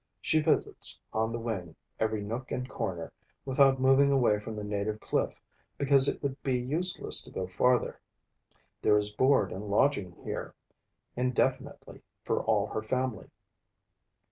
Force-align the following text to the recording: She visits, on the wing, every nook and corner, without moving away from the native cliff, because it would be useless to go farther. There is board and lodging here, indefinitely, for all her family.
She 0.19 0.39
visits, 0.41 0.99
on 1.13 1.31
the 1.31 1.37
wing, 1.37 1.75
every 1.99 2.23
nook 2.23 2.49
and 2.51 2.67
corner, 2.67 3.11
without 3.45 3.79
moving 3.79 4.09
away 4.11 4.39
from 4.39 4.55
the 4.55 4.63
native 4.63 4.99
cliff, 4.99 5.39
because 5.77 6.07
it 6.07 6.23
would 6.23 6.41
be 6.41 6.57
useless 6.59 7.21
to 7.21 7.29
go 7.31 7.45
farther. 7.45 7.99
There 8.81 8.97
is 8.97 9.11
board 9.11 9.51
and 9.51 9.65
lodging 9.65 10.13
here, 10.23 10.55
indefinitely, 11.15 12.01
for 12.23 12.41
all 12.43 12.65
her 12.65 12.81
family. 12.81 13.29